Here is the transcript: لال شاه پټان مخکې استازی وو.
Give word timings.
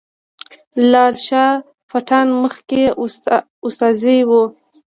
لال 0.91 1.15
شاه 1.25 1.51
پټان 1.89 2.27
مخکې 2.43 2.83
استازی 3.67 4.19
وو. 4.29 4.43